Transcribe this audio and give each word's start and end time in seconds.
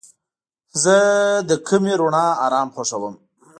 زه 0.83 0.95
د 1.49 1.51
کمې 1.67 1.93
رڼا 1.99 2.27
آرام 2.45 2.67
خوښوم. 2.75 3.15